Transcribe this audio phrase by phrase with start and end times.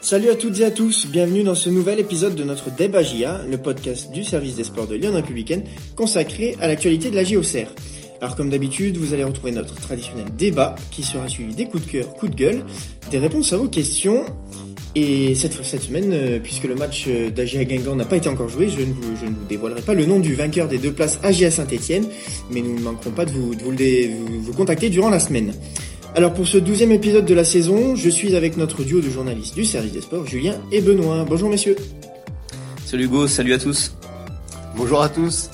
[0.00, 3.56] Salut à toutes et à tous, bienvenue dans ce nouvel épisode de notre Débat le
[3.58, 5.64] podcast du service des sports de Lyon Républicaine
[5.96, 7.66] consacré à l'actualité de la JOCR.
[8.20, 11.90] Alors comme d'habitude, vous allez retrouver notre traditionnel débat qui sera suivi des coups de
[11.90, 12.64] cœur, coups de gueule,
[13.10, 14.24] des réponses à vos questions.
[14.94, 18.48] Et cette, cette semaine, euh, puisque le match euh, d'AGA Guingamp n'a pas été encore
[18.48, 22.06] joué, je ne, vous, dévoilerai pas le nom du vainqueur des deux places AGA Saint-Etienne,
[22.50, 25.52] mais nous ne manquerons pas de vous, de le vous contacter durant la semaine.
[26.18, 29.54] Alors pour ce douzième épisode de la saison, je suis avec notre duo de journalistes
[29.54, 31.24] du service des sports, Julien et Benoît.
[31.24, 31.76] Bonjour messieurs.
[32.84, 33.94] Salut Hugo, salut à tous.
[34.76, 35.48] Bonjour à tous.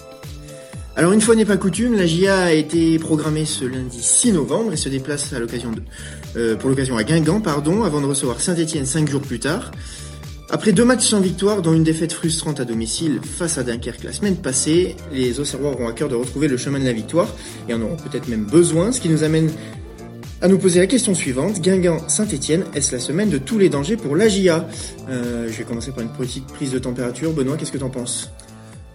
[0.97, 4.73] Alors une fois n'est pas coutume, la JA a été programmée ce lundi 6 novembre
[4.73, 5.83] et se déplace à l'occasion de,
[6.39, 9.71] euh, pour l'occasion à Guingamp, pardon, avant de recevoir Saint-Etienne cinq jours plus tard.
[10.49, 14.15] Après deux matchs sans victoire, dont une défaite frustrante à domicile face à Dunkerque la
[14.15, 17.29] semaine passée, les Auxerrois auront à cœur de retrouver le chemin de la victoire
[17.69, 19.51] et en auront peut-être même besoin, ce qui nous amène
[20.41, 21.61] à nous poser la question suivante.
[21.61, 24.69] Guingamp-Saint-Etienne, est-ce la semaine de tous les dangers pour la JA
[25.09, 27.33] euh, Je vais commencer par une petite prise de température.
[27.33, 28.31] Benoît, qu'est-ce que t'en penses?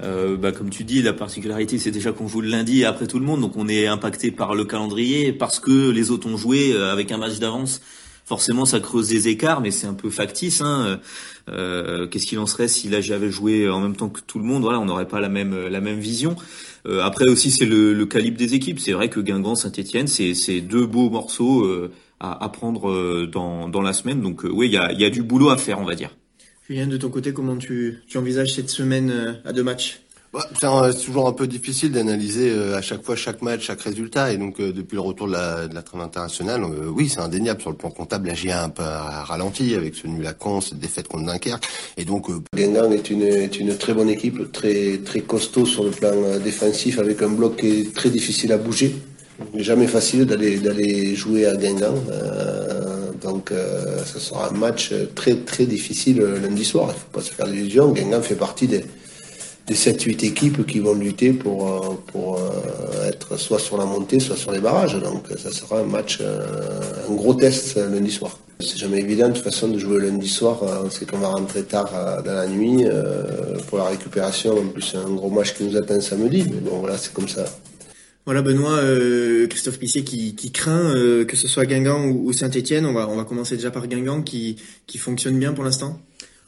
[0.02, 3.20] Euh, bah, comme tu dis, la particularité c'est déjà qu'on joue le lundi après tout
[3.20, 6.72] le monde, donc on est impacté par le calendrier parce que les autres ont joué
[6.74, 7.82] euh, avec un match d'avance.
[8.30, 10.62] Forcément, ça creuse des écarts, mais c'est un peu factice.
[10.62, 11.00] Hein.
[11.50, 14.46] Euh, Qu'est-ce qu'il en serait si là j'avais joué en même temps que tout le
[14.46, 14.62] monde?
[14.62, 16.36] Voilà, on n'aurait pas la même la même vision.
[16.86, 18.80] Euh, après aussi, c'est le, calibre des équipes.
[18.80, 23.94] C'est vrai que Guingamp, Saint-Étienne, c'est deux beaux morceaux euh, à, prendre dans dans la
[23.94, 24.22] semaine.
[24.22, 26.16] Donc oui, il y a y a du boulot à faire, on va dire.
[26.68, 30.02] Julien, de ton côté, comment tu, tu envisages cette semaine à deux matchs?
[30.32, 34.32] Bah, c'est toujours un peu difficile d'analyser euh, à chaque fois chaque match, chaque résultat.
[34.32, 37.62] Et donc euh, depuis le retour de la, de la internationale, euh, oui, c'est indéniable
[37.62, 38.28] sur le plan comptable.
[38.28, 41.68] La GA a un peu ralenti avec ce nul à Caen, cette défaite contre Dunkerque.
[41.98, 45.84] Et donc euh, Guingamp est une, est une très bonne équipe, très, très costaud sur
[45.84, 48.96] le plan euh, défensif, avec un bloc qui est très difficile à bouger.
[49.56, 51.96] Jamais facile d'aller d'aller jouer à Guingamp.
[52.12, 53.52] Euh, donc
[54.06, 56.90] ça sera un match très très difficile lundi soir.
[56.90, 57.92] Il ne faut pas se faire d'illusions.
[57.92, 58.84] Guingamp fait partie des,
[59.70, 64.20] des 7-8 équipes qui vont lutter pour, euh, pour euh, être soit sur la montée,
[64.20, 65.00] soit sur les barrages.
[65.00, 68.40] Donc ça sera un match, euh, un gros test lundi soir.
[68.62, 70.58] C'est jamais évident de toute façon de jouer lundi soir.
[70.90, 71.92] sait qu'on va rentrer tard
[72.26, 72.84] dans la nuit
[73.68, 74.58] pour la récupération.
[74.58, 76.44] En plus, c'est un gros match qui nous attend samedi.
[76.44, 77.46] Mais bon, voilà, c'est comme ça.
[78.26, 78.82] Voilà Benoît,
[79.50, 82.86] Christophe Pissier qui, craint que ce soit Guingamp ou Saint-Etienne.
[82.86, 84.58] On va, on va commencer déjà par Guingamp qui,
[84.88, 85.98] qui fonctionne bien pour l'instant.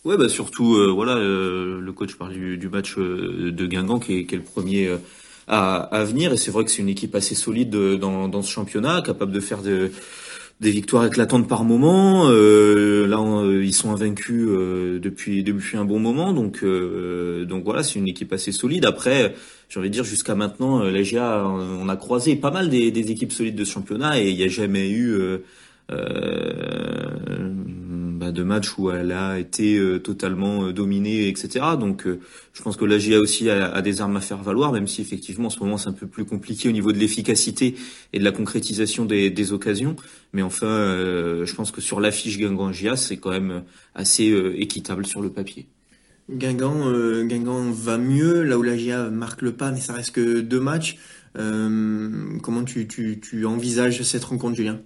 [0.03, 3.99] Ouais, bah surtout, euh, voilà, euh, le coach parle du, du match euh, de Guingamp
[3.99, 4.97] qui est, qui est le premier euh,
[5.47, 8.41] à, à venir, et c'est vrai que c'est une équipe assez solide euh, dans, dans
[8.41, 9.91] ce championnat, capable de faire de,
[10.59, 12.27] des victoires éclatantes par moment.
[12.29, 17.99] Euh, là, on- ils sont invaincus depuis depuis un bon moment, donc donc voilà, c'est
[17.99, 18.85] une équipe assez solide.
[18.85, 19.35] Après,
[19.69, 22.91] j'ai envie de dire jusqu'à maintenant, euh, la GA, on a croisé pas mal des,
[22.91, 25.15] des équipes solides de ce championnat, et il n'y a jamais eu
[28.21, 31.65] bah, de match où elle a été euh, totalement euh, dominée, etc.
[31.79, 32.19] Donc, euh,
[32.53, 35.47] je pense que la GA aussi a, des armes à faire valoir, même si effectivement
[35.47, 37.75] en ce moment c'est un peu plus compliqué au niveau de l'efficacité
[38.13, 39.95] et de la concrétisation des, des occasions.
[40.33, 43.63] Mais enfin, euh, je pense que sur l'affiche Guingamp-GA, c'est quand même
[43.95, 45.67] assez euh, équitable sur le papier.
[46.29, 50.11] Guingamp, euh, Guingamp va mieux, là où la GIA marque le pas, mais ça reste
[50.11, 50.97] que deux matchs.
[51.37, 54.81] Euh, comment tu, tu, tu envisages cette rencontre, Julien?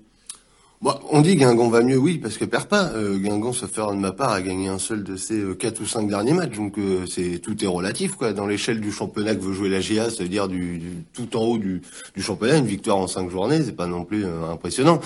[1.10, 2.92] On dit Guingamp va mieux, oui, parce que perd pas.
[2.94, 5.82] Euh, Guingamp, sauf faire de ma part, a gagné un seul de ses euh, quatre
[5.82, 8.34] ou cinq derniers matchs, donc euh, c'est tout est relatif, quoi.
[8.34, 11.58] Dans l'échelle du championnat que veut jouer la GA, c'est-à-dire du, du- tout en haut
[11.58, 11.82] du,
[12.20, 15.00] championnat, une victoire en cinq journées, c'est pas non plus euh, impressionnant.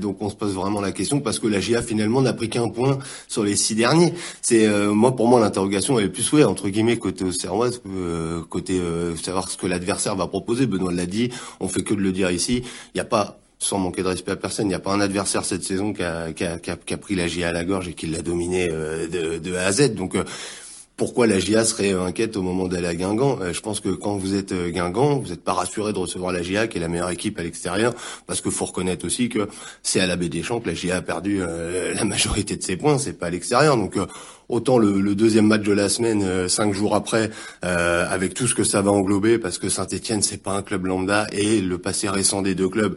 [0.00, 2.68] Donc on se pose vraiment la question parce que la GA finalement n'a pris qu'un
[2.68, 4.12] point sur les six derniers.
[4.42, 8.80] C'est moi pour moi l'interrogation elle est plus ouais entre guillemets côté Auxerroise, euh, côté
[9.22, 10.66] savoir ce que l'adversaire va proposer.
[10.66, 11.30] Benoît l'a dit,
[11.60, 12.62] on fait que de le dire ici.
[12.94, 15.02] Il n'y a pas sans manquer de respect à personne, il n'y a pas un
[15.02, 17.52] adversaire cette saison qui a, qui a, qui a, qui a pris la GIA à
[17.52, 19.94] la gorge et qui l'a dominé euh, de, de A à Z.
[19.94, 20.24] Donc euh,
[20.96, 23.38] pourquoi la GIA serait inquiète au moment d'aller à Guingamp?
[23.40, 26.42] Euh, Je pense que quand vous êtes Guingamp, vous n'êtes pas rassuré de recevoir la
[26.42, 27.94] GIA, qui est la meilleure équipe à l'extérieur,
[28.26, 29.46] parce qu'il faut reconnaître aussi que
[29.82, 31.40] c'est à la baie des Champs que la GIA a perdu
[31.94, 33.76] la majorité de ses points, c'est pas à l'extérieur.
[33.76, 33.94] Donc
[34.48, 37.30] autant le, le deuxième match de la semaine, cinq jours après,
[37.64, 40.86] euh, avec tout ce que ça va englober, parce que Saint-Etienne c'est pas un club
[40.86, 42.96] lambda et le passé récent des deux clubs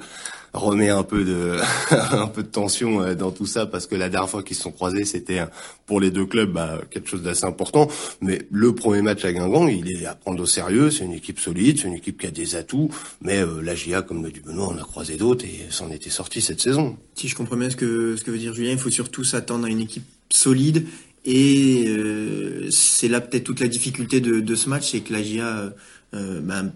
[0.54, 1.58] remet un peu de
[1.92, 4.64] un peu de tension euh, dans tout ça parce que la dernière fois qu'ils se
[4.64, 5.46] sont croisés c'était euh,
[5.86, 7.88] pour les deux clubs bah, quelque chose d'assez important.
[8.22, 10.92] Mais le premier match à Guingamp il est à prendre au sérieux.
[10.92, 12.90] C'est une équipe solide c'est une équipe qui a des atouts.
[13.22, 16.10] Mais euh, la GIA comme le dit Benoît on a croisé d'autres et s'en était
[16.10, 16.98] sorti cette saison.
[17.16, 19.66] Si je comprends bien ce que, ce que veut dire Julien, il faut surtout s'attendre
[19.66, 20.86] à une équipe solide.
[21.26, 25.24] Et euh, c'est là peut-être toute la difficulté de, de ce match, c'est que la
[25.24, 25.70] GIA euh,
[26.16, 26.74] euh, ben,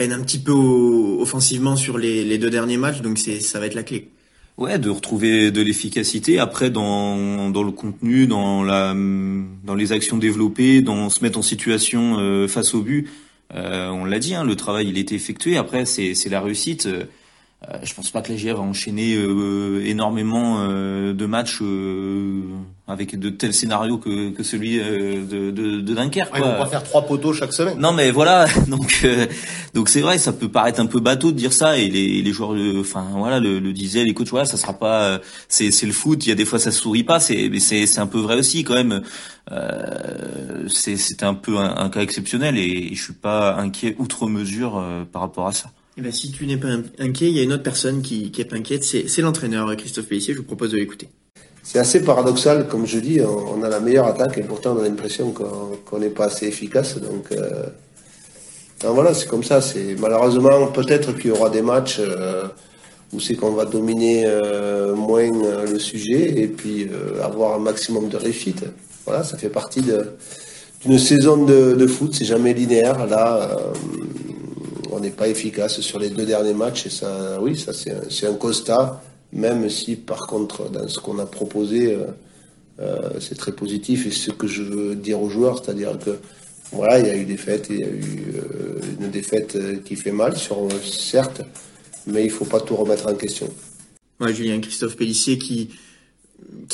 [0.00, 3.82] peine un petit peu offensivement sur les, deux derniers matchs, donc ça va être la
[3.82, 4.08] clé.
[4.56, 6.38] Ouais, de retrouver de l'efficacité.
[6.38, 11.42] Après, dans dans le contenu, dans la dans les actions développées, dans se mettre en
[11.42, 13.10] situation euh, face au but.
[13.54, 15.58] Euh, on l'a dit, hein, le travail il était effectué.
[15.58, 16.88] Après, c'est c'est la réussite.
[17.68, 19.12] Euh, je pense pas que la GIA va enchaîner
[19.84, 21.60] énormément de matchs
[22.90, 26.34] avec de tels scénarios que, que celui euh, de, de, de Dunkerque.
[26.34, 27.78] Ouais, pas faire trois poteaux chaque semaine.
[27.78, 28.46] Non, mais voilà.
[28.68, 29.26] Donc, euh,
[29.74, 31.78] donc c'est vrai, ça peut paraître un peu bateau de dire ça.
[31.78, 35.02] Et les, les joueurs, enfin voilà, le, le disaient les coachs, voilà, ça sera pas.
[35.02, 35.18] Euh,
[35.48, 36.26] c'est c'est le foot.
[36.26, 37.20] Il y a des fois ça sourit pas.
[37.20, 39.02] C'est mais c'est c'est un peu vrai aussi quand même.
[39.52, 44.84] Euh, c'est c'était un peu un, cas exceptionnel et, je suis pas inquiet outre mesure
[45.12, 45.70] par rapport à ça.
[45.96, 48.52] Eh ben, si tu n'es pas inquiet, il y a une autre personne qui, est
[48.52, 50.34] inquiète, c'est l'entraîneur Christophe Pellissier.
[50.34, 51.08] Je vous propose de l'écouter
[51.62, 54.84] c'est assez paradoxal, comme je dis, on, a la meilleure attaque et pourtant on a
[54.84, 56.98] l'impression qu'on n'est pas assez efficace.
[56.98, 57.66] Donc, euh,
[58.82, 59.60] voilà, c'est comme ça.
[59.98, 62.44] Malheureusement peut-être qu'il y aura des matchs euh,
[63.12, 65.28] où c'est qu'on va dominer euh, moins
[65.70, 66.88] le sujet et puis
[67.22, 68.64] avoir un maximum de réussite.
[69.04, 69.82] Voilà, ça fait partie
[70.84, 72.14] d'une saison de, de foot.
[72.14, 73.06] C'est jamais linéaire.
[73.06, 73.58] Là,
[74.90, 78.34] on n'est pas efficace sur les deux derniers matchs et ça, oui, ça c'est un
[78.34, 79.02] constat
[79.32, 82.06] même si par contre dans ce qu'on a proposé euh,
[82.80, 86.18] euh, c'est très positif et ce que je veux dire aux joueurs, c'est-à-dire que
[86.72, 89.96] voilà, il y a eu des fêtes, il y a eu euh, une défaite qui
[89.96, 90.34] fait mal,
[90.82, 91.42] certes,
[92.06, 93.48] mais il faut pas tout remettre en question.
[94.28, 95.70] Julien Christophe Pellissier qui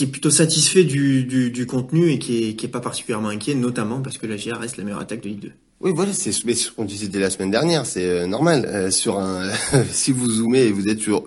[0.00, 4.18] est plutôt satisfait du, contenu et qui est, qui est pas particulièrement inquiet, notamment parce
[4.18, 5.52] que la GIA reste la meilleure attaque de Ligue 2.
[5.80, 8.90] Oui, voilà, c'est ce qu'on disait dès la semaine dernière, c'est normal.
[8.90, 9.50] sur un,
[9.90, 11.25] si vous zoomez et vous êtes sur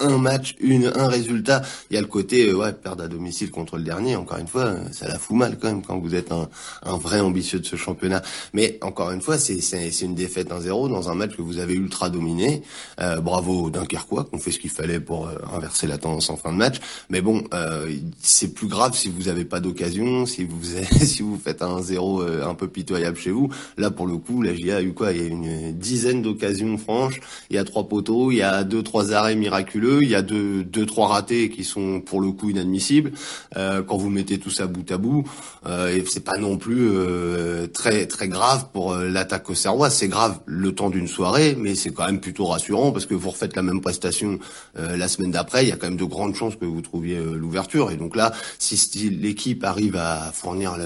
[0.00, 1.62] un match, une, un résultat.
[1.90, 4.16] Il y a le côté, euh, ouais, perdre à domicile contre le dernier.
[4.16, 6.48] Encore une fois, ça la fout mal quand même quand vous êtes un,
[6.82, 8.22] un vrai ambitieux de ce championnat.
[8.52, 11.74] Mais encore une fois, c'est c'est une défaite 1-0 dans un match que vous avez
[11.74, 12.62] ultra dominé.
[13.00, 16.52] Euh, bravo Dunkerquois qu'on fait ce qu'il fallait pour euh, inverser la tendance en fin
[16.52, 16.76] de match.
[17.08, 17.90] Mais bon, euh,
[18.20, 20.60] c'est plus grave si vous avez pas d'occasion, si vous
[21.00, 23.48] si vous faites un 0 un peu pitoyable chez vous.
[23.78, 25.12] Là, pour le coup, la GIA a eu quoi?
[25.12, 27.20] Il y a une dizaine d'occasions franches.
[27.50, 30.22] Il y a trois poteaux, il y a deux trois arrêts miraculeux il y a
[30.22, 33.12] deux, deux trois ratés qui sont pour le coup inadmissibles.
[33.56, 35.24] Euh, quand vous mettez tout ça bout à bout,
[35.66, 39.90] euh, c'est pas non plus euh, très très grave pour euh, l'attaque au Serrois.
[39.90, 43.30] C'est grave le temps d'une soirée, mais c'est quand même plutôt rassurant parce que vous
[43.30, 44.38] refaites la même prestation
[44.78, 45.64] euh, la semaine d'après.
[45.64, 47.90] Il y a quand même de grandes chances que vous trouviez l'ouverture.
[47.90, 48.76] Et donc là, si
[49.10, 50.76] l'équipe arrive à fournir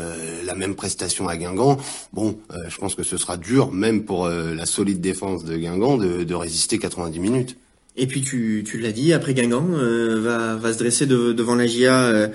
[0.45, 1.79] la même prestation à Guingamp,
[2.13, 2.39] bon,
[2.69, 6.35] je pense que ce sera dur, même pour la solide défense de Guingamp, de, de
[6.35, 7.57] résister 90 minutes.
[7.97, 11.67] Et puis tu, tu l'as dit, après Guingamp euh, va, va se dresser devant la
[11.67, 12.29] GIA euh,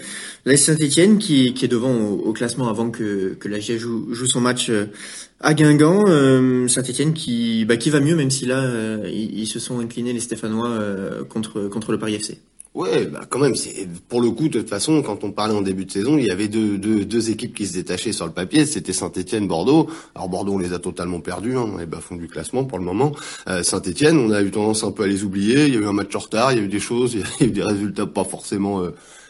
[0.43, 4.25] la Saint-Etienne qui, qui est devant au, classement avant que, que la GIA joue, joue
[4.25, 4.87] son match euh,
[5.39, 6.03] à Guingamp.
[6.09, 8.69] Euh, Saint-Etienne qui, bah, qui va mieux même si là
[9.07, 10.77] ils, ils, se sont inclinés les Stéphanois
[11.29, 12.39] contre, contre le Paris FC.
[12.75, 15.62] Ouais, bah quand même, c'est pour le coup de toute façon, quand on parlait en
[15.62, 18.33] début de saison, il y avait deux, deux, deux équipes qui se détachaient sur le
[18.33, 19.88] papier, c'était Saint-Étienne, Bordeaux.
[20.13, 23.13] Alors Bordeaux, on les a totalement perdus, hein, les bas-fonds du classement pour le moment.
[23.48, 25.68] Euh, Saint-Étienne, on a eu tendance un peu à les oublier.
[25.68, 27.22] Il y a eu un match en retard, il y a eu des choses, il
[27.22, 28.89] y a eu des résultats pas forcément euh,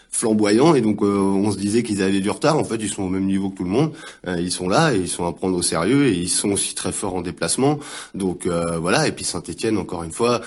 [0.10, 2.58] flamboyants, et donc euh, on se disait qu'ils avaient du retard.
[2.58, 3.92] En fait, ils sont au même niveau que tout le monde.
[4.28, 6.74] Euh, ils sont là et ils sont à prendre au sérieux et ils sont aussi
[6.74, 7.78] très forts en déplacement.
[8.16, 9.08] Donc voilà.
[9.08, 10.42] Et puis Saint-Étienne, encore une fois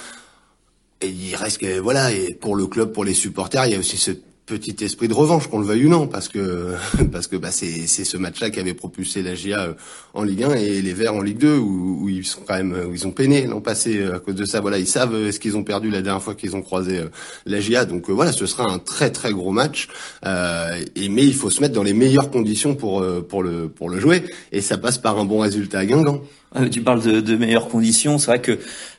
[1.01, 3.79] et il reste que voilà et pour le club, pour les supporters, il y a
[3.79, 4.13] aussi ce
[4.49, 6.75] petit esprit de revanche, qu'on le veuille ou non, parce que
[7.13, 9.75] parce que bah, c'est ce match-là qui avait propulsé la GIA euh,
[10.15, 12.75] en Ligue 1 et les Verts en Ligue 2 où, où ils sont quand même
[12.89, 14.61] où ils ont peiné l'an passé euh, à cause de ça.
[14.61, 17.03] Voilà, ils savent euh, ce qu'ils ont perdu la dernière fois qu'ils ont croisé
[17.45, 17.85] la GIA.
[17.85, 19.89] Donc voilà, ce sera un très très gros match.
[20.25, 23.91] Euh, et mais il faut se mettre dans les meilleures conditions pour pour le pour
[23.91, 26.23] le jouer et ça passe par un bon résultat à Guingamp.
[26.71, 28.19] Tu parles de, de meilleures conditions.
[28.19, 28.59] C'est vrai que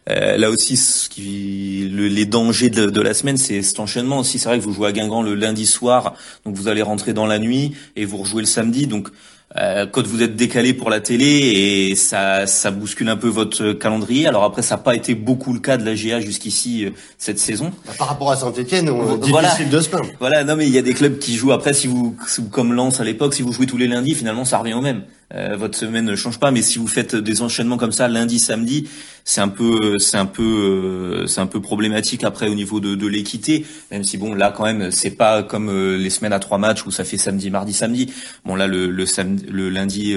[0.10, 4.20] euh, là aussi, ce qui, le, les dangers de, de la semaine, c'est cet enchaînement
[4.20, 4.39] aussi.
[4.39, 6.13] C'est vrai que vous jouez à Guingamp le lundi soir,
[6.46, 8.88] donc vous allez rentrer dans la nuit et vous rejouez le samedi.
[8.88, 9.10] Donc
[9.58, 13.74] euh, quand vous êtes décalé pour la télé et ça, ça bouscule un peu votre
[13.74, 14.27] calendrier.
[14.27, 17.39] Alors après, ça n'a pas été beaucoup le cas de la GA jusqu'ici euh, cette
[17.39, 17.72] saison.
[17.86, 19.50] Bah, par rapport à Saint-Etienne, on voilà.
[19.50, 20.10] difficile de se plaindre.
[20.20, 21.74] Voilà, non mais il y a des clubs qui jouent après.
[21.74, 22.15] Si vous,
[22.51, 25.03] comme Lens à l'époque, si vous jouez tous les lundis, finalement, ça revient au même.
[25.33, 28.39] Euh, votre semaine ne change pas, mais si vous faites des enchaînements comme ça lundi,
[28.39, 28.89] samedi,
[29.25, 32.95] c'est un peu, c'est un peu, euh, c'est un peu problématique après au niveau de,
[32.95, 33.65] de l'équité.
[33.91, 36.86] Même si bon, là quand même, c'est pas comme euh, les semaines à trois matchs
[36.86, 38.12] où ça fait samedi, mardi, samedi.
[38.43, 40.15] Bon là, le, le samedi, le lundi,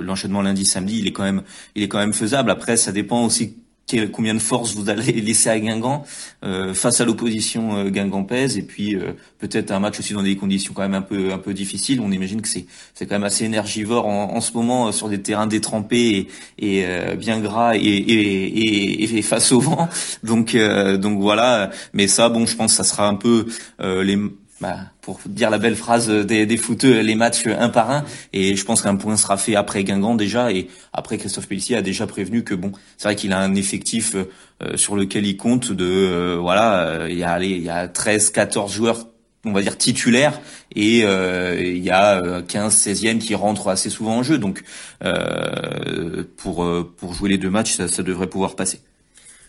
[0.00, 1.42] l'enchaînement lundi, samedi, il est quand même,
[1.74, 2.50] il est quand même faisable.
[2.50, 3.56] Après, ça dépend aussi
[4.12, 6.04] combien de force vous allez laisser à Guingamp
[6.44, 10.36] euh, face à l'opposition euh, guingampaise et puis euh, peut-être un match aussi dans des
[10.36, 12.00] conditions quand même un peu un peu difficiles.
[12.00, 15.22] On imagine que c'est c'est quand même assez énergivore en, en ce moment sur des
[15.22, 16.28] terrains détrempés
[16.58, 19.88] et, et bien gras et, et, et, face au vent.
[20.22, 21.70] Donc donc voilà.
[21.92, 23.46] Mais ça, bon, je pense que ça sera un peu
[23.78, 24.18] les
[24.60, 28.04] bah, pour dire la belle phrase des, des footeux, les matchs un par un.
[28.32, 30.50] Et je pense qu'un point sera fait après Guingamp déjà.
[30.52, 34.16] Et après, Christophe Pellissier a déjà prévenu que bon, c'est vrai qu'il a un effectif
[34.62, 37.68] euh, sur lequel il compte de euh, voilà, euh, il y a allez, il y
[37.68, 39.06] a 13, 14 joueurs
[39.44, 40.40] on va dire titulaires
[40.74, 44.64] et il y a 15 16e qui rentrent assez souvent en jeu donc
[46.36, 48.80] pour pour jouer les deux matchs ça devrait pouvoir passer.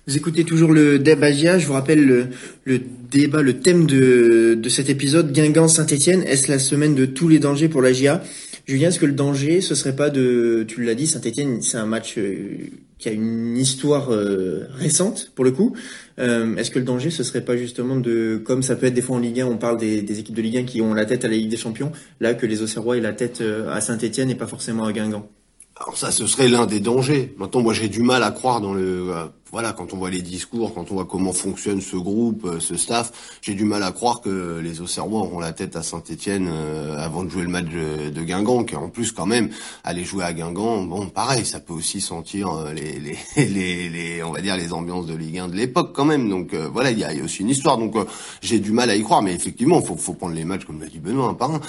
[0.07, 2.27] Vous écoutez toujours le débat Je vous rappelle le,
[2.63, 2.79] le
[3.11, 6.23] débat, le thème de, de cet épisode, Guingamp-Saint-Etienne.
[6.23, 8.23] Est-ce la semaine de tous les dangers pour la GIA
[8.65, 11.85] Julien, est-ce que le danger, ce serait pas de, tu l'as dit, Saint-Etienne, c'est un
[11.85, 15.75] match euh, qui a une histoire euh, récente pour le coup.
[16.19, 19.01] Euh, est-ce que le danger, ce serait pas justement de, comme ça peut être des
[19.01, 21.05] fois en Ligue 1, on parle des, des équipes de Ligue 1 qui ont la
[21.05, 24.29] tête à la Ligue des Champions, là que les Auxerrois aient la tête à Saint-Etienne
[24.29, 25.29] et pas forcément à Guingamp?
[25.75, 27.35] Alors ça, ce serait l'un des dangers.
[27.37, 29.11] Maintenant, moi, j'ai du mal à croire dans le
[29.51, 32.75] voilà, quand on voit les discours, quand on voit comment fonctionne ce groupe, euh, ce
[32.75, 36.97] staff, j'ai du mal à croire que les Auxerrois auront la tête à Saint-Etienne euh,
[36.97, 39.49] avant de jouer le match de, Guingamp, qui en plus quand même
[39.83, 44.31] aller jouer à Guingamp, bon, pareil, ça peut aussi sentir euh, les, les, les, on
[44.31, 46.29] va dire les ambiances de Ligue 1 de l'époque quand même.
[46.29, 47.77] Donc voilà, il y a, aussi une histoire.
[47.77, 47.95] Donc
[48.41, 50.87] j'ai du mal à y croire, mais effectivement, faut, faut prendre les matchs comme l'a
[50.87, 51.61] dit Benoît par un.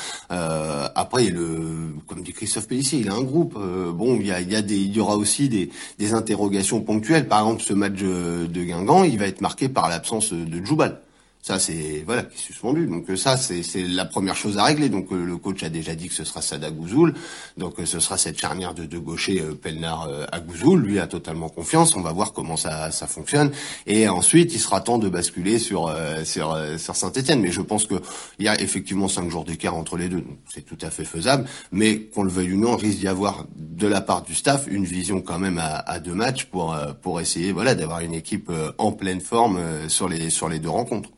[0.95, 3.55] après, le, comme dit Christophe Pellissier, il a un groupe.
[3.55, 7.29] bon, il y a, y a des, il y aura aussi des, des interrogations ponctuelles.
[7.29, 11.01] Par exemple, ce match de Guingamp, il va être marqué par l'absence de Djoubal.
[11.41, 12.87] Ça, c'est voilà, qui est suspendu.
[12.87, 14.89] Donc euh, ça, c'est la première chose à régler.
[14.89, 17.15] Donc euh, le coach a déjà dit que ce sera Sada Gouzoul.
[17.57, 20.81] Donc euh, ce sera cette charnière de deux gauchers Pelnard à Gouzoul.
[20.81, 21.97] Lui a totalement confiance.
[21.97, 23.53] On va voir comment ça, ça fonctionne.
[23.87, 27.41] Et ensuite, il sera temps de basculer sur sur, sur Saint-Étienne.
[27.41, 27.95] Mais je pense que
[28.39, 30.25] il y a effectivement cinq jours d'écart entre les deux.
[30.53, 31.47] C'est tout à fait faisable.
[31.73, 34.85] Mais qu'on le veuille ou non, risque d'y avoir de la part du staff une
[34.85, 38.93] vision quand même à, à deux matchs pour pour essayer voilà d'avoir une équipe en
[38.93, 41.11] pleine forme sur les sur les deux rencontres.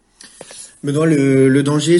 [0.82, 1.98] Benoît, le, le danger,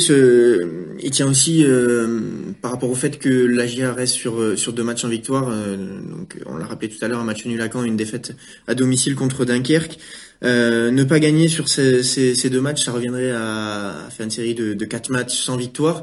[1.03, 2.21] il tient aussi euh,
[2.63, 5.49] par rapport au fait que la GIA reste sur, euh, sur deux matchs en victoire.
[5.51, 8.35] Euh, donc, on l'a rappelé tout à l'heure, un match nul à Caen, une défaite
[8.67, 9.99] à domicile contre Dunkerque.
[10.43, 14.55] ne pas gagner sur ces, ces, ces, deux matchs, ça reviendrait à, faire une série
[14.55, 16.03] de, de quatre matchs sans victoire.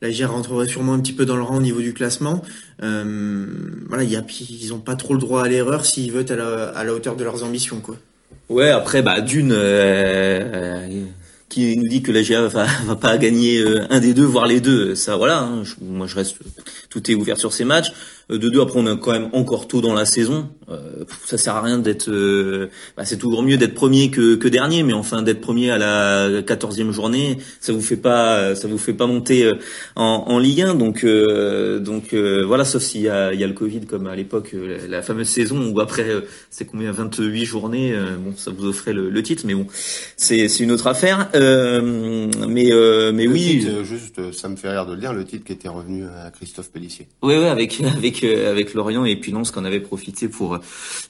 [0.00, 2.42] La GIA rentrerait sûrement un petit peu dans le rang au niveau du classement.
[2.80, 6.64] voilà, y a, ils n'ont pas trop le droit à l'erreur s'ils veulent à la,
[6.68, 7.98] à la hauteur de leurs ambitions, quoi.
[8.50, 9.54] Ouais, après, bah, d'une,
[11.54, 14.60] qui nous dit que la GA va, pas gagner euh, un des deux, voire les
[14.60, 14.96] deux.
[14.96, 15.38] Ça, voilà.
[15.38, 16.36] Hein, moi, je reste.
[16.90, 17.92] Tout est ouvert sur ces matchs.
[18.30, 20.48] Euh, de deux, après, on est quand même encore tôt dans la saison.
[20.70, 22.08] Euh, ça sert à rien d'être.
[22.08, 25.78] Euh, bah, c'est toujours mieux d'être premier que, que dernier, mais enfin d'être premier à
[25.78, 29.54] la quatorzième journée, ça vous fait pas, ça vous fait pas monter euh,
[29.96, 30.74] en, en Ligue 1.
[30.74, 34.54] Donc, donc voilà, sauf s'il y a, il y a le Covid comme à l'époque,
[34.88, 36.06] la, fameuse saison où après
[36.50, 39.66] c'est combien 28 journées, bon, ça vous offrait le, le titre, mais bon,
[40.16, 41.28] c'est c'est une autre affaire.
[41.34, 42.70] mais
[43.12, 43.66] mais oui.
[43.84, 46.70] juste, ça me fait rire de le dire, le titre qui était revenu à Christophe
[46.70, 47.08] Pellissier.
[47.22, 50.58] Oui, oui, avec avec avec Lorient et puis Lens qu'on avait profité pour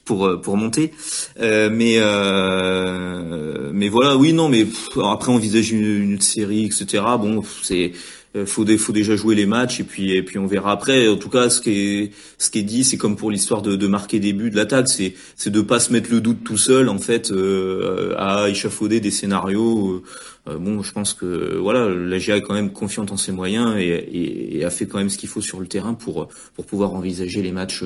[0.05, 0.91] pour monter.
[1.39, 4.65] Euh, mais euh, mais voilà, oui, non, mais
[5.03, 7.03] après on visage une, une série, etc.
[7.19, 7.91] Bon, c'est
[8.35, 11.07] euh, faut, faut déjà jouer les matchs et puis on verra après.
[11.07, 12.11] En tout cas, ce qui
[12.53, 15.61] est dit, c'est comme pour l'histoire de, marquer des buts de l'attaque, c'est c'est de
[15.61, 20.03] pas se mettre le doute tout seul en fait euh, à échafauder des scénarios.
[20.47, 23.75] Euh, bon, je pense que voilà, la GA est quand même confiante en ses moyens
[23.77, 26.27] et, a fait quand même ce qu'il faut sur le terrain pour
[26.67, 27.83] pouvoir envisager les matchs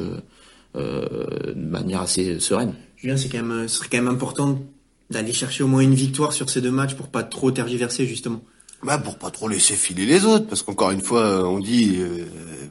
[0.75, 2.73] de manière assez sereine.
[2.95, 4.61] Julien, c'est ce serait quand même important
[5.09, 8.41] d'aller chercher au moins une victoire sur ces deux matchs pour pas trop tergiverser justement.
[8.81, 12.25] Bah pour pas trop laisser filer les autres, parce qu'encore une fois, on dit euh,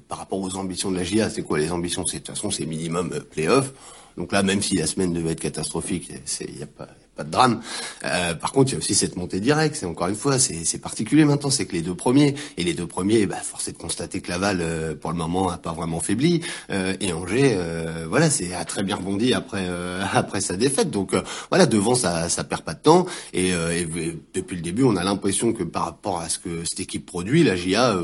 [0.08, 2.06] par rapport aux ambitions de la GIA, c'est quoi les ambitions?
[2.06, 3.72] C'est de toute façon c'est minimum euh, playoff.
[4.16, 6.10] Donc là, même si la semaine devait être catastrophique,
[6.40, 6.88] il y a pas
[7.18, 7.60] pas de drame.
[8.04, 9.74] Euh, par contre, il y a aussi cette montée directe.
[9.74, 11.50] C'est encore une fois, c'est particulier maintenant.
[11.50, 14.30] C'est que les deux premiers et les deux premiers, bah, force est de constater que
[14.30, 16.40] Laval, euh, pour le moment, a pas vraiment faibli.
[16.70, 20.90] Euh, et Angers, euh, voilà, c'est a très bien rebondi après euh, après sa défaite.
[20.90, 21.14] Donc
[21.50, 23.06] voilà, devant ça, ça perd pas de temps.
[23.32, 23.86] Et, et
[24.34, 27.42] depuis le début, on a l'impression que par rapport à ce que cette équipe produit,
[27.42, 27.96] la GIA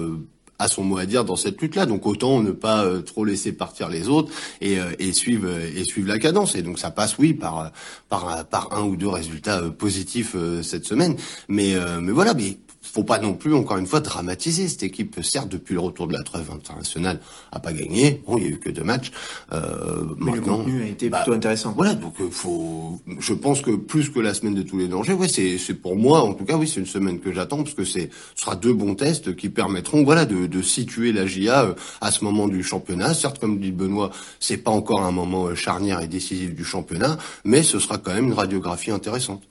[0.59, 1.87] a son mot à dire dans cette lutte-là.
[1.87, 5.85] Donc autant ne pas euh, trop laisser partir les autres et, euh, et suivre et
[5.85, 6.55] suivre la cadence.
[6.55, 7.73] Et donc ça passe, oui, par
[8.09, 11.17] par par un ou deux résultats euh, positifs cette semaine.
[11.49, 14.69] Mais mais voilà, mais faut pas non plus, encore une fois, dramatiser.
[14.69, 18.23] Cette équipe, certes, depuis le retour de la trêve internationale, a pas gagné.
[18.27, 19.11] Bon, il y a eu que deux matchs.
[19.53, 21.73] Euh, Mais le contenu a été bah, plutôt intéressant.
[21.77, 23.01] Voilà, donc euh, faut.
[23.19, 25.97] Je pense que plus que la semaine de tous les dangers, ouais, c'est c'est pour
[25.97, 28.57] moi, en tout cas, oui, c'est une semaine que j'attends parce que c'est ce sera
[28.57, 32.49] deux bons tests qui permettront, voilà, de, de situer la GIA euh, à ce moment
[32.49, 33.15] du championnat.
[33.15, 34.11] Certes, comme dit Benoît,
[34.41, 38.15] c'est pas encore un moment euh, charnière et décisif du championnat, mais ce sera quand
[38.15, 39.43] même une radiographie intéressante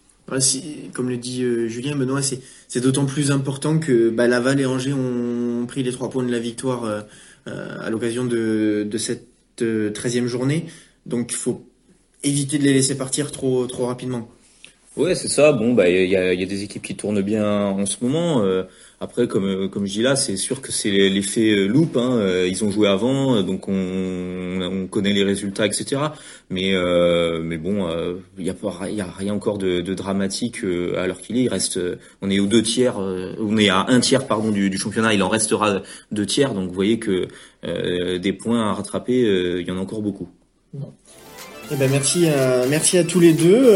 [0.94, 4.94] comme le dit euh, Julien Benoît, c'est d'autant plus important que bah, Laval et Angers
[4.94, 7.02] ont pris les trois points de la victoire euh,
[7.48, 9.28] euh, à l'occasion de, de, cette
[9.94, 10.66] treizième journée.
[11.06, 11.68] Donc il faut
[12.24, 14.30] éviter de les laisser partir trop trop rapidement.
[14.96, 15.52] Ouais, c'est ça.
[15.54, 18.44] Bon, bah il y a, y a, des équipes qui tournent bien en ce moment.
[19.04, 21.98] Après, comme euh, comme je dis là, c'est sûr que c'est l'effet euh, loop.
[21.98, 22.16] Hein.
[22.20, 26.02] Euh, ils ont joué avant, donc on, on connaît les résultats, etc.
[26.50, 26.72] Mais
[27.42, 27.86] mais bon,
[28.38, 30.64] il y a pas, il y a rien encore de, de dramatique
[30.96, 31.44] à l'heure qu'il est.
[31.44, 31.80] Il reste,
[32.22, 35.14] on est aux deux tiers, on est à un tiers pardon du, du, championnat.
[35.14, 35.82] Il en restera
[36.12, 37.28] deux tiers, donc vous voyez que
[37.64, 39.20] des points à rattraper,
[39.60, 40.30] il y en a encore beaucoup.
[41.74, 43.68] Eh ben merci à, merci à tous les deux.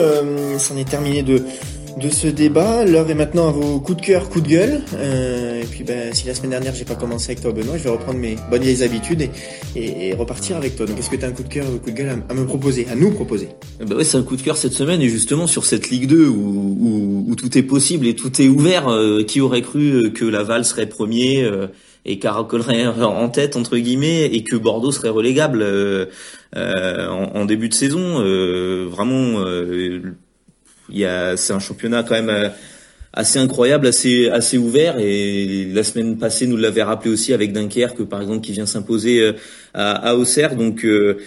[0.59, 1.41] C'en est terminé de
[1.97, 2.85] de ce débat.
[2.85, 4.81] L'heure est maintenant à vos coups de cœur, coups de gueule.
[4.95, 7.83] Euh, et puis, ben, si la semaine dernière j'ai pas commencé avec toi, Benoît, je
[7.83, 9.29] vais reprendre mes bonnes vieilles habitudes
[9.75, 10.85] et, et, repartir avec toi.
[10.85, 12.33] Donc, est-ce que tu as un coup de cœur ou un coup de gueule à,
[12.33, 13.49] me proposer, à nous proposer?
[13.85, 16.27] Bah ouais, c'est un coup de cœur cette semaine et justement sur cette Ligue 2
[16.27, 18.87] où, où, tout est possible et tout est ouvert.
[18.87, 21.67] Euh, qui aurait cru euh, que Laval serait premier euh,
[22.07, 25.63] et caracolerait en tête entre guillemets et que Bordeaux serait relégable
[26.55, 28.23] en, en, début de saison
[28.89, 29.43] Vraiment
[30.89, 32.49] il y a, c'est un championnat quand même euh,
[33.13, 34.97] assez incroyable, assez assez ouvert.
[34.99, 39.21] Et la semaine passée, nous l'avait rappelé aussi avec Dunkerque, par exemple, qui vient s'imposer
[39.21, 39.33] euh,
[39.73, 40.55] à, à Auxerre.
[40.55, 41.17] Donc euh,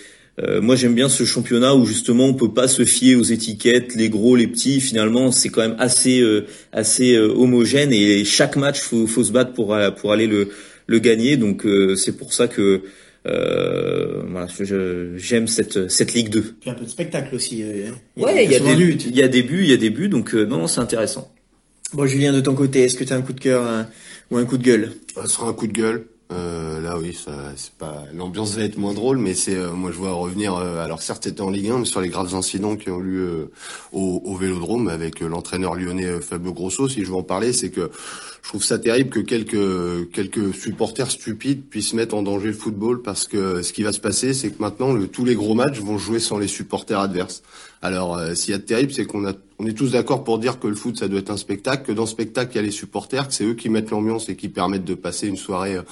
[0.63, 4.09] moi j'aime bien ce championnat où justement on peut pas se fier aux étiquettes, les
[4.09, 4.81] gros, les petits.
[4.81, 6.25] Finalement c'est quand même assez
[6.73, 10.49] assez homogène et chaque match faut faut se battre pour pour aller le
[10.91, 11.39] le gagner.
[11.39, 11.67] Donc
[11.97, 12.83] c'est pour ça que
[13.27, 14.47] euh, voilà,
[15.17, 16.55] j'aime cette cette Ligue 2.
[16.61, 17.63] Puis un peu de spectacle aussi.
[17.63, 19.77] Euh, ouais, il y, a des buts, il y a des buts, il y a
[19.77, 21.31] des buts, donc euh, non, c'est intéressant.
[21.93, 23.87] Bon, Julien, de ton côté, est-ce que tu as un coup de cœur
[24.31, 24.93] ou un coup de gueule?
[25.21, 26.07] Ce sera un coup de gueule.
[26.33, 27.17] Euh, là, oui,
[27.57, 30.55] c'est pas l'ambiance va être moins drôle, mais c'est euh, moi je vois revenir.
[30.55, 33.05] Euh, alors certes, c'était en Ligue 1, mais sur les graves incidents qui ont eu
[33.05, 33.51] lieu
[33.93, 36.89] au, au, Vélodrome avec l'entraîneur lyonnais Fabio Grosso.
[36.89, 37.91] Si je veux en parler, c'est que
[38.43, 43.03] je trouve ça terrible que quelques quelques supporters stupides puissent mettre en danger le football
[43.03, 45.81] parce que ce qui va se passer, c'est que maintenant le, tous les gros matchs
[45.81, 47.43] vont jouer sans les supporters adverses.
[47.83, 50.59] Alors, s'il y a de terrible, c'est qu'on a on est tous d'accord pour dire
[50.59, 52.63] que le foot, ça doit être un spectacle, que dans le spectacle, il y a
[52.63, 55.77] les supporters, que c'est eux qui mettent l'ambiance et qui permettent de passer une soirée
[55.77, 55.83] euh,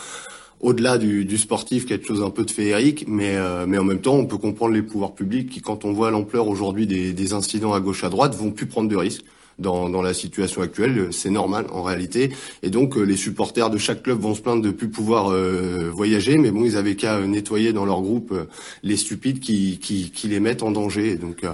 [0.61, 4.15] au-delà du, sportif, quelque chose un peu de féerique, mais, euh, mais en même temps,
[4.15, 7.81] on peut comprendre les pouvoirs publics qui, quand on voit l'ampleur aujourd'hui des, incidents à
[7.81, 9.25] gauche à droite, vont plus prendre de risques
[9.59, 11.09] dans, dans la situation actuelle.
[11.11, 12.31] C'est normal en réalité.
[12.63, 15.91] Et donc euh, les supporters de chaque club vont se plaindre de plus pouvoir euh,
[15.93, 18.45] voyager, mais bon, ils avaient qu'à nettoyer dans leur groupe euh,
[18.83, 21.17] les stupides qui, qui, qui, les mettent en danger.
[21.17, 21.45] donc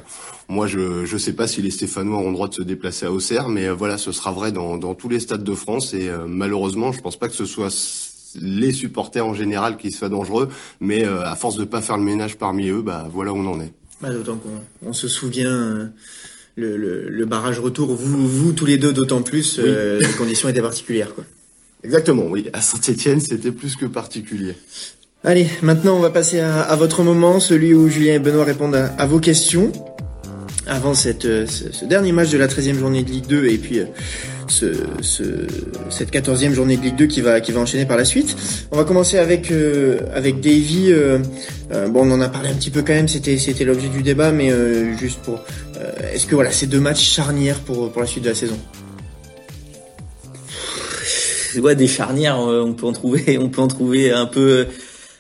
[0.49, 3.13] moi, je je sais pas si les Stéphanois auront le droit de se déplacer à
[3.13, 5.95] Auxerre, mais voilà, ce sera vrai dans, dans tous les stades de France.
[5.95, 7.73] Et malheureusement, je pense pas que ce soit
[8.41, 10.49] les supporters en général qui soient dangereux,
[10.81, 13.61] mais à force de pas faire le ménage parmi eux, bah voilà où on en
[13.61, 13.73] est.
[14.01, 15.91] Bah, D'autant qu'on on se souvient
[16.57, 20.63] le, le, barrage retour, vous, vous tous les deux d'autant plus, euh, les conditions étaient
[20.63, 21.15] particulières.
[21.15, 21.25] Quoi.
[21.83, 22.49] Exactement, oui.
[22.53, 24.55] À Saint-Etienne, c'était plus que particulier.
[25.25, 28.77] Allez, maintenant on va passer à, à, votre moment, celui où Julien et Benoît répondent
[28.77, 29.73] à, à vos questions.
[30.67, 33.81] Avant cette, euh, ce, dernier match de la 13e journée de Ligue 2 et puis
[33.81, 33.85] euh,
[34.49, 34.67] ce,
[35.01, 35.23] ce,
[35.91, 38.37] cette 14e journée de Ligue 2 qui va, qui va enchaîner par la suite.
[38.71, 40.93] On va commencer avec, euh, avec Davy.
[40.93, 41.19] Euh,
[41.73, 44.03] euh, bon, on en a parlé un petit peu quand même, c'était, c'était l'objet du
[44.03, 44.51] débat, mais
[44.99, 45.41] juste pour...
[46.13, 48.59] est-ce que voilà, c'est deux matchs charnières pour, pour la suite de la saison?
[51.59, 54.67] Ouais, des charnières, on peut en trouver, on peut en trouver un peu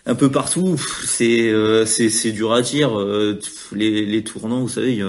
[0.07, 0.77] un peu partout.
[1.07, 1.53] C'est
[1.87, 2.91] c'est c'est dur à dire.
[3.73, 5.01] Les, les tournants, vous savez,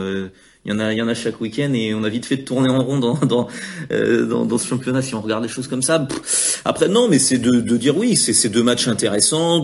[0.66, 2.38] il y en a, il y en a chaque week-end et on a vite fait
[2.38, 3.48] de tourner en rond dans dans,
[3.92, 6.08] euh, dans, ce championnat si on regarde les choses comme ça.
[6.66, 9.64] Après non, mais c'est de, de dire oui, c'est ces deux matchs intéressants.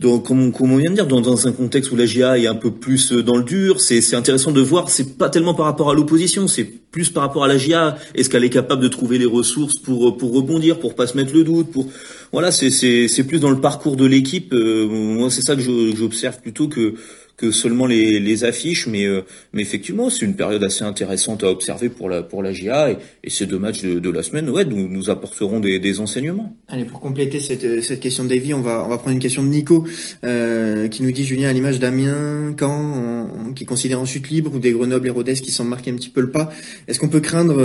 [0.00, 2.70] Donc, comme, on vient de dire, dans, un contexte où la GIA est un peu
[2.70, 4.90] plus euh, dans le dur, c'est intéressant de voir.
[4.90, 7.98] C'est pas tellement par rapport à l'opposition, c'est plus par rapport à la GIA.
[8.14, 11.34] Est-ce qu'elle est capable de trouver les ressources pour pour rebondir, pour pas se mettre
[11.34, 11.88] le doute, pour
[12.32, 14.52] voilà, c'est c'est plus dans le parcours de l'équipe.
[14.52, 16.94] Euh, moi, c'est ça que j'observe plutôt que
[17.38, 19.06] que seulement les, affiches, mais
[19.52, 22.96] mais effectivement c'est une période assez intéressante à observer pour la pour la GIA et,
[23.24, 26.56] et ces deux matchs de, la semaine, ouais, nous, nous apporteront des, enseignements.
[26.68, 29.42] Allez, pour compléter cette cette question de Davy, on va on va prendre une question
[29.42, 29.84] de Nico
[30.22, 34.72] qui nous dit Julien à l'image d'Amiens, quand qui considère en chute libre ou des
[34.72, 36.52] Grenoble et Rodez qui s'en marquent un petit peu le pas,
[36.86, 37.56] est-ce qu'on peut craindre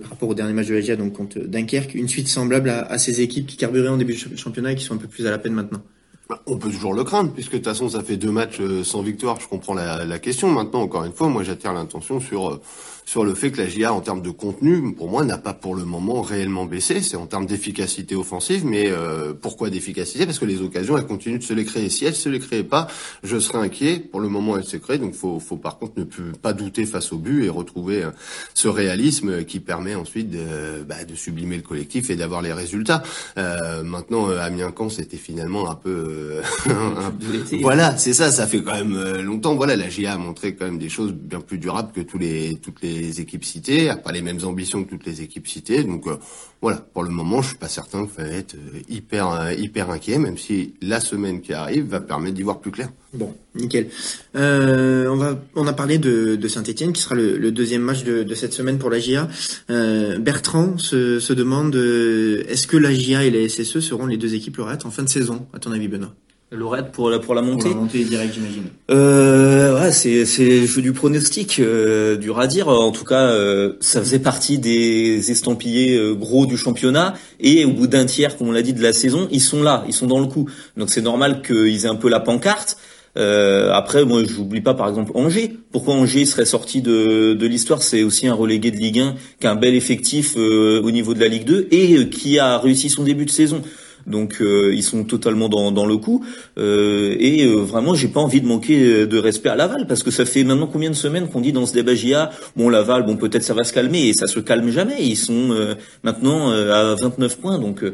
[0.00, 2.98] par rapport au dernier match de la GIA donc contre Dunkerque une suite semblable à,
[2.98, 5.30] ces équipes qui carburaient en début de championnat et qui sont un peu plus à
[5.30, 5.82] la peine maintenant?
[6.46, 9.02] On peut toujours le craindre, puisque de toute façon, ça fait deux matchs euh, sans
[9.02, 9.40] victoire.
[9.40, 10.50] Je comprends la, la question.
[10.50, 12.60] Maintenant, encore une fois, moi, j'attire l'intention sur euh,
[13.04, 15.74] sur le fait que la GIA, en termes de contenu, pour moi, n'a pas pour
[15.74, 17.02] le moment réellement baissé.
[17.02, 20.24] C'est en termes d'efficacité offensive, mais euh, pourquoi d'efficacité?
[20.24, 21.90] Parce que les occasions, elles continuent de se les créer.
[21.90, 22.86] Si elles se les créaient pas,
[23.22, 23.98] je serais inquiet.
[23.98, 26.86] Pour le moment, elles se créent, donc faut, faut par contre ne plus, pas douter
[26.86, 28.06] face au but et retrouver
[28.54, 33.02] ce réalisme qui permet ensuite de, bah, de sublimer le collectif et d'avoir les résultats.
[33.36, 36.11] Euh, maintenant, Amiens-Camp, c'était finalement un peu
[37.60, 39.54] voilà, c'est ça, ça fait quand même euh, longtemps.
[39.54, 42.56] Voilà, la GIA a montré quand même des choses bien plus durables que tous les
[42.56, 45.84] toutes les équipes citées, a pas les mêmes ambitions que toutes les équipes citées.
[45.84, 46.16] Donc euh,
[46.60, 50.18] voilà, pour le moment, je suis pas certain qu'il fallait être euh, hyper hyper inquiet,
[50.18, 52.88] même si la semaine qui arrive va permettre d'y voir plus clair.
[53.14, 53.88] Bon, nickel.
[54.36, 58.04] Euh, on va, on a parlé de, de Saint-Etienne qui sera le, le, deuxième match
[58.04, 59.28] de, de, cette semaine pour la GIA.
[59.68, 64.34] Euh, Bertrand se, se demande est-ce que la GIA et la SSE seront les deux
[64.34, 66.14] équipes lauréates en fin de saison, à ton avis, Benoît?
[66.52, 67.62] Lauréate pour la pour la montée.
[67.62, 68.64] Pour la montée direct, j'imagine.
[68.90, 72.68] Euh, ouais, c'est c'est jeu du pronostic, euh, dur à dire.
[72.68, 77.14] En tout cas, euh, ça faisait partie des estampillés euh, gros du championnat.
[77.40, 79.84] Et au bout d'un tiers, comme on l'a dit, de la saison, ils sont là,
[79.86, 80.46] ils sont dans le coup.
[80.76, 82.76] Donc c'est normal qu'ils aient un peu la pancarte.
[83.16, 85.56] Euh, après, moi, j'oublie pas, par exemple, Angers.
[85.70, 87.82] Pourquoi Angers serait sorti de, de l'histoire?
[87.82, 91.20] C'est aussi un relégué de Ligue 1 qui a un bel effectif au niveau de
[91.20, 93.62] la Ligue 2 et qui a réussi son début de saison
[94.06, 96.24] donc euh, ils sont totalement dans, dans le coup.
[96.58, 100.10] Euh, et euh, vraiment, j'ai pas envie de manquer de respect à Laval parce que
[100.10, 103.16] ça fait maintenant combien de semaines qu'on dit dans ce débat JA, bon Laval, bon
[103.16, 104.96] peut-être ça va se calmer et ça se calme jamais.
[105.00, 107.84] Ils sont maintenant à 29 points, donc.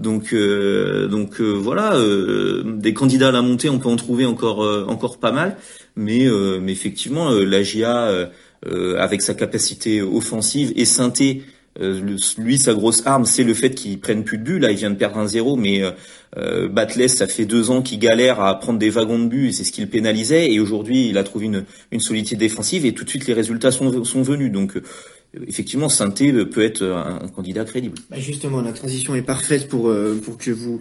[0.00, 1.94] Donc, donc voilà,
[2.64, 5.56] des candidats à la montée, on peut en trouver encore encore pas mal,
[5.94, 6.26] mais,
[6.60, 8.30] mais effectivement, la GIA,
[8.98, 11.42] avec sa capacité offensive et synthé
[11.78, 14.58] euh, lui, sa grosse arme, c'est le fait qu'il prenne plus de but.
[14.58, 15.92] Là, il vient de perdre un zéro, mais euh,
[16.36, 19.64] euh ça fait deux ans qu'il galère à prendre des wagons de but, et c'est
[19.64, 20.52] ce qu'il pénalisait.
[20.52, 23.70] Et aujourd'hui, il a trouvé une, une solidité défensive, et tout de suite, les résultats
[23.70, 24.50] sont, sont venus.
[24.50, 24.76] Donc,
[25.46, 27.96] effectivement, Sainté peut être un, candidat crédible.
[28.10, 30.80] Bah justement, la transition est parfaite pour euh, pour que vous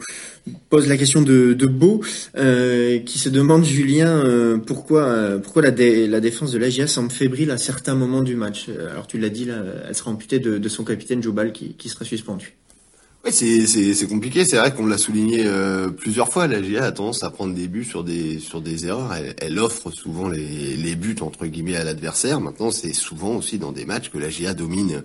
[0.69, 2.01] pose la question de, Beau,
[2.35, 7.95] euh, qui se demande Julien euh, pourquoi la, défense de l'AGIA semble fébrile à certains
[7.95, 8.69] moments du match.
[8.91, 9.47] Alors tu l'as dit
[9.87, 12.55] elle sera amputée de, son capitaine Joubal qui, qui sera suspendu.
[13.31, 14.43] Oui, c'est, compliqué.
[14.43, 16.47] C'est vrai qu'on l'a souligné euh, plusieurs fois.
[16.47, 19.13] La GIA a tendance à prendre des buts sur des sur des erreurs.
[19.13, 22.41] Elle, elle offre souvent les, les buts entre guillemets à l'adversaire.
[22.41, 25.03] Maintenant, c'est souvent aussi dans des matchs que la GIA domine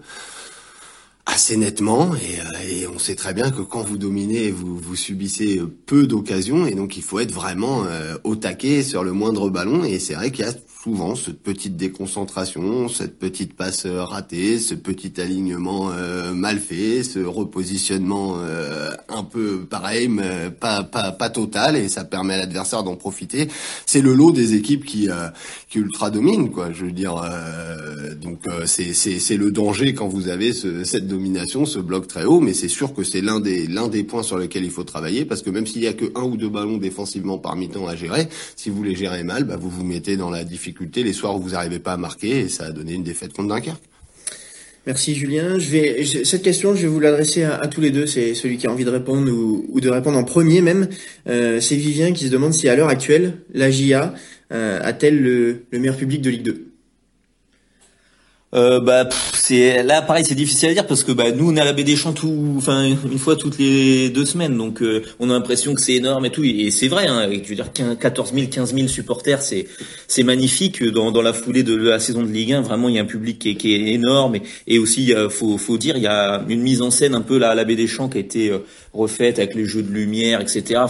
[1.26, 4.96] assez nettement et, euh, et, on sait très bien que quand vous dominez, vous, vous
[4.96, 9.48] subissez peu d'occasions et donc il faut être vraiment euh, au taquet sur le moindre
[9.48, 10.52] ballon et c'est vrai qu'il y a
[10.84, 17.20] souvent cette petite déconcentration, cette petite passe ratée, ce petit alignement euh, mal fait, ce
[17.20, 22.82] repositionnement euh, un peu pareil, mais pas, pas, pas total, et ça permet à l'adversaire
[22.82, 23.48] d'en profiter.
[23.87, 25.28] C'est le lot des équipes qui, euh,
[25.70, 26.70] qui ultra dominent, quoi.
[26.70, 27.14] Je veux dire,
[28.20, 32.40] donc c'est, c'est le danger quand vous avez ce, cette domination, ce bloc très haut,
[32.40, 35.24] mais c'est sûr que c'est l'un des, l'un des points sur lesquels il faut travailler,
[35.24, 37.94] parce que même s'il y a que un ou deux ballons défensivement par mi-temps à
[37.94, 41.37] gérer, si vous les gérez mal, bah, vous vous mettez dans la difficulté les soirs
[41.37, 43.83] où vous n'arrivez pas à marquer et ça a donné une défaite contre Dunkerque.
[44.87, 45.59] Merci Julien.
[46.24, 48.07] Cette question, je vais vous l'adresser à, tous les deux.
[48.07, 50.88] C'est celui qui a envie de répondre ou, de répondre en premier même.
[51.27, 54.14] Euh, c'est Vivien qui se demande si à l'heure actuelle la GIA
[54.53, 56.73] euh, a-t-elle le, le meilleur public de Ligue 2
[58.54, 61.60] euh, bah c'est là pareil c'est difficile à dire parce que bah nous on est
[61.60, 64.56] à la baie des champs tout enfin une fois toutes les deux semaines.
[64.56, 66.44] Donc euh, on a l'impression que c'est énorme et tout.
[66.44, 69.66] Et, c'est vrai hein, je veux dire 14 000 15 000 supporters c'est
[70.08, 70.82] c'est magnifique.
[70.84, 73.06] Dans, dans la foulée de la saison de Ligue 1 vraiment il y a un
[73.06, 74.36] public qui est, énorme.
[74.36, 77.22] Et, et aussi il faut faut dire il y a une mise en scène un
[77.22, 78.58] peu là à la baie des champs qui a été euh,
[78.92, 80.82] refaite avec les jeux de lumière etc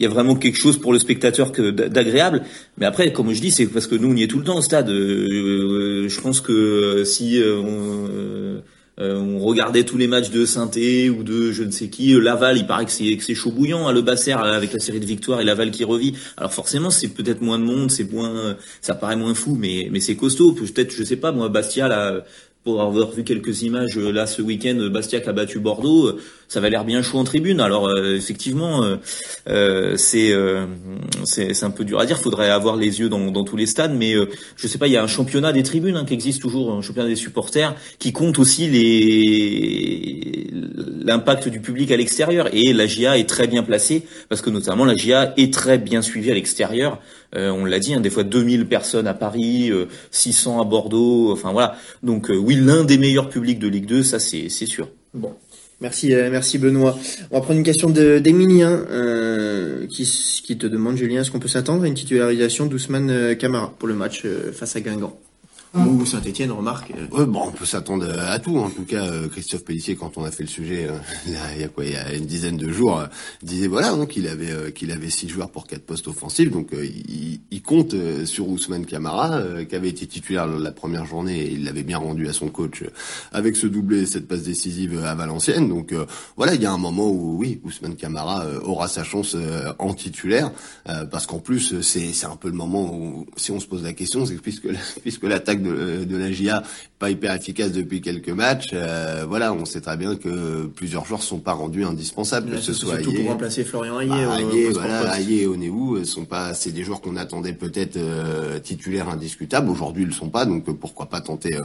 [0.00, 2.42] il y a vraiment quelque chose pour le spectateur d'agréable.
[2.78, 4.56] Mais après, comme je dis, c'est parce que nous on y est tout le temps
[4.56, 4.88] au stade.
[4.88, 8.60] Euh, je pense que euh, si euh,
[8.96, 12.66] on, regardait tous les matchs de saint ou de je ne sais qui, Laval, il
[12.66, 15.70] paraît que c'est chaud bouillant, hein, le Basser avec la série de victoires et Laval
[15.70, 16.14] qui revit.
[16.36, 20.00] Alors forcément, c'est peut-être moins de monde, c'est moins, ça paraît moins fou, mais mais
[20.00, 20.52] c'est costaud.
[20.52, 22.24] Peut-être, je sais pas, moi, Bastia là
[22.64, 26.68] pour avoir vu quelques images là ce week-end, Bastia qui a battu Bordeaux, ça va
[26.68, 27.60] l'air bien chaud en tribune.
[27.60, 28.98] Alors effectivement,
[29.96, 30.34] c'est
[31.24, 32.18] c'est un peu dur à dire.
[32.18, 34.14] Faudrait avoir les yeux dans, dans tous les stades, mais
[34.56, 34.88] je sais pas.
[34.88, 37.74] Il y a un championnat des tribunes hein, qui existe toujours, un championnat des supporters
[37.98, 40.50] qui compte aussi les
[41.10, 42.48] l'impact du public à l'extérieur.
[42.52, 46.02] Et la GIA est très bien placée parce que notamment la GIA est très bien
[46.02, 47.00] suivie à l'extérieur.
[47.34, 49.72] Euh, on l'a dit, hein, des fois 2000 personnes à Paris,
[50.12, 51.32] 600 euh, à Bordeaux.
[51.32, 51.76] Enfin voilà.
[52.04, 54.88] Donc euh, oui, l'un des meilleurs publics de Ligue 2, ça c'est sûr.
[55.12, 55.34] Bon.
[55.80, 56.96] Merci, merci Benoît.
[57.30, 58.84] On va prendre une question d'Emilien
[59.88, 60.04] qui,
[60.44, 63.94] qui te demande, Julien, est-ce qu'on peut s'attendre à une titularisation d'Ousmane Camara pour le
[63.94, 65.18] match face à Guingamp?
[65.74, 66.92] Ou Saint-Etienne, remarque.
[67.12, 67.26] Euh.
[67.26, 68.58] bon, on peut s'attendre à tout.
[68.58, 70.98] En tout cas, euh, Christophe Pellissier, quand on a fait le sujet, euh,
[71.54, 73.04] il y a quoi, il y a une dizaine de jours,
[73.42, 76.50] disait voilà hein, qu'il avait qu'il avait six joueurs pour quatre postes offensifs.
[76.50, 81.52] Donc il, il, compte sur Ousmane Camara, qui avait été titulaire la première journée et
[81.52, 82.82] il l'avait bien rendu à son coach
[83.30, 85.68] avec ce doublé, cette passe décisive à Valenciennes.
[85.68, 85.94] Donc
[86.36, 89.36] voilà, il y a un moment où oui, Ousmane Camara aura sa chance
[89.78, 90.50] en titulaire,
[91.10, 93.92] parce qu'en plus c'est c'est un peu le moment où si on se pose la
[93.92, 94.68] question, c'est puisque
[95.02, 96.62] puisque l'attaque de, de la GIA
[97.00, 98.68] pas hyper efficace depuis quelques matchs.
[98.74, 102.74] Euh, voilà, on sait très bien que plusieurs joueurs sont pas rendus indispensables, que ce
[102.74, 104.10] soit surtout pour remplacer Florian Ayé.
[104.10, 107.96] Bah, Ayé, voilà, Ayé et Onéou euh, sont pas, c'est des joueurs qu'on attendait peut-être
[107.96, 109.70] euh, titulaires indiscutables.
[109.70, 111.56] Aujourd'hui, ils le sont pas, donc pourquoi pas tenter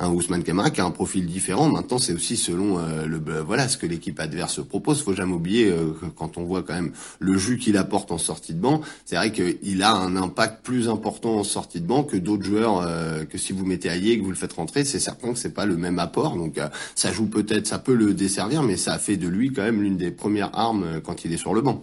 [0.00, 1.68] un Ousmane Camara qui a un profil différent.
[1.68, 5.02] Maintenant, c'est aussi selon le voilà ce que l'équipe adverse propose.
[5.02, 8.54] Faut jamais oublier que quand on voit quand même le jus qu'il apporte en sortie
[8.54, 12.16] de banc, c'est vrai qu'il a un impact plus important en sortie de banc que
[12.16, 12.84] d'autres joueurs
[13.28, 15.54] que si vous mettez Aillé et que vous le faites rentrer, c'est certain que c'est
[15.54, 16.36] pas le même apport.
[16.36, 19.52] Donc euh, ça joue peut-être, ça peut le desservir, mais ça a fait de lui
[19.52, 21.82] quand même l'une des premières armes euh, quand il est sur le banc.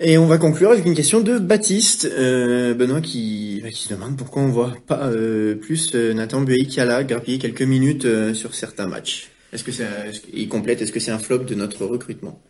[0.00, 3.88] Et on va conclure avec une question de Baptiste, euh, Benoît, qui, bah, qui se
[3.88, 5.10] demande pourquoi on voit pas
[5.60, 9.30] plus Nathan Buey-Kala grappiller quelques minutes sur certains matchs.
[9.52, 9.88] Est-ce que c'est,
[10.32, 12.40] il complète, est-ce que c'est un flop de notre recrutement?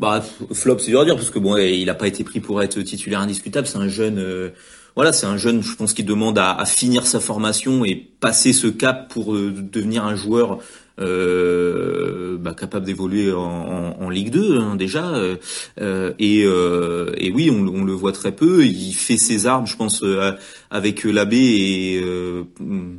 [0.00, 2.60] Bah flop, c'est dur à dire parce que bon, il a pas été pris pour
[2.62, 3.66] être titulaire indiscutable.
[3.66, 4.50] C'est un jeune
[4.96, 8.66] voilà, c'est un jeune, je pense, qui demande à, finir sa formation et passer ce
[8.66, 10.58] cap pour euh, devenir un joueur
[11.00, 15.08] euh, bah, capable d'évoluer en, en, Ligue 2 hein, déjà.
[15.10, 15.36] Euh,
[15.80, 18.64] euh et, euh, et, oui, on, on, le voit très peu.
[18.64, 20.32] Il fait ses armes, je pense, euh,
[20.70, 22.02] avec l'AB et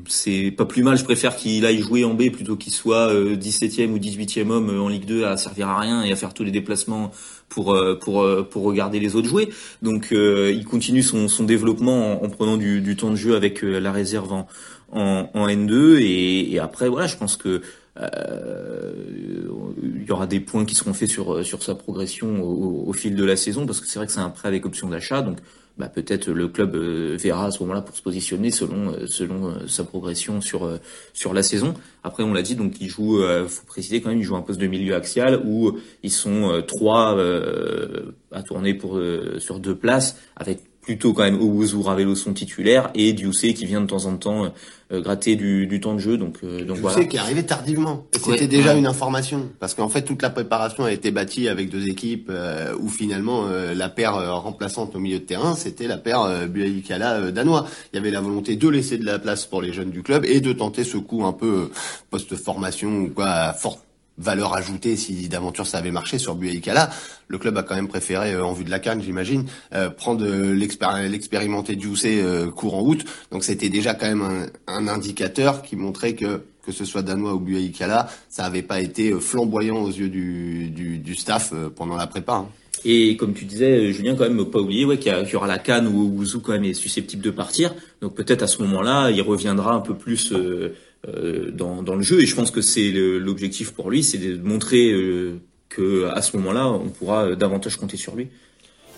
[0.07, 0.97] c'est pas plus mal.
[0.97, 4.87] Je préfère qu'il aille jouer en B plutôt qu'il soit 17e ou 18e homme en
[4.87, 7.11] Ligue 2 à servir à rien et à faire tous les déplacements
[7.49, 9.49] pour pour pour regarder les autres jouer.
[9.81, 13.61] Donc il continue son, son développement en, en prenant du, du, temps de jeu avec
[13.61, 14.47] la réserve en,
[14.91, 17.61] en, en N2 et, et, après voilà, je pense que euh,
[17.97, 19.45] il
[20.07, 23.35] y aura des points qui seront faits sur sur sa progression au, fil de la
[23.35, 25.37] saison parce que c'est vrai que c'est un prêt avec option d'achat donc
[25.77, 29.67] bah, peut-être le club euh, verra à ce moment-là pour se positionner selon euh, selon
[29.67, 30.79] sa progression sur
[31.13, 31.73] sur la saison.
[32.03, 34.59] Après on l'a dit donc il joue faut préciser quand même il joue un poste
[34.59, 37.17] de milieu axial où ils sont trois
[38.31, 38.99] à tourner pour
[39.39, 43.81] sur deux places avec plutôt quand même Owuzu Ravelo son titulaire et Dioussé qui vient
[43.81, 44.51] de temps en temps
[44.91, 47.05] euh, gratter du, du, temps de jeu donc euh, donc voilà.
[47.05, 48.05] qui est arrivé tardivement.
[48.11, 49.49] C'était déjà une information.
[49.59, 53.45] Parce qu'en fait toute la préparation a été bâtie avec deux équipes euh, où finalement
[53.75, 57.67] la paire remplaçante au milieu de terrain c'était la paire euh, Buaikala danois.
[57.93, 60.25] Il y avait la volonté de laisser de la place pour les jeunes du club
[60.25, 61.69] et de tenter ce coup un peu
[62.09, 63.77] post formation ou quoi fort
[64.21, 66.89] valeur ajoutée si d'aventure ça avait marché sur Bueikala.
[67.27, 70.25] Le club a quand même préféré, euh, en vue de la canne, j'imagine, euh, prendre
[70.25, 72.23] euh, l'expérimenté Diousé
[72.55, 73.03] courant août.
[73.31, 77.39] Donc c'était déjà quand même un, indicateur qui montrait que que ce soit danois ou
[77.39, 82.33] Bueikala, ça n'avait pas été flamboyant aux yeux du, du, staff pendant la prépa.
[82.33, 82.49] Hein.
[82.83, 85.87] Et comme tu disais, Julien, quand même, pas oublier ouais, qu'il y, aura la canne
[85.87, 87.73] où Ouzou quand même est susceptible de partir.
[88.01, 90.75] Donc peut-être à ce moment-là, il reviendra un peu plus euh,
[91.53, 92.21] dans, dans, le jeu.
[92.21, 95.39] Et je pense que c'est l'objectif pour lui, c'est de montrer euh,
[95.71, 98.27] que à ce moment-là, on pourra euh, davantage compter sur lui.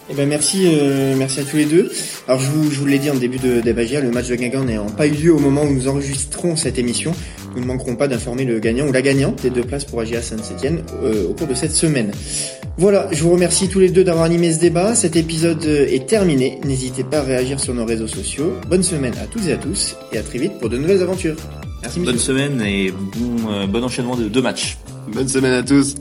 [0.09, 1.89] Eh ben merci, euh, merci à tous les deux.
[2.27, 4.65] Alors je vous, je vous l'ai dit en début de débagia, le match de Guingamp
[4.65, 7.13] n'ayant pas eu lieu au moment où nous enregistrons cette émission.
[7.55, 10.21] Nous ne manquerons pas d'informer le gagnant ou la gagnante des deux places pour AGA
[10.21, 12.11] Saint-Etienne euh, au cours de cette semaine.
[12.77, 14.93] Voilà, je vous remercie tous les deux d'avoir animé ce débat.
[14.93, 16.59] Cet épisode est terminé.
[16.65, 18.53] N'hésitez pas à réagir sur nos réseaux sociaux.
[18.67, 21.37] Bonne semaine à toutes et à tous et à très vite pour de nouvelles aventures.
[21.83, 24.77] Merci, Bonne semaine et bon, euh, bon enchaînement de deux matchs.
[25.13, 25.95] Bonne semaine à tous.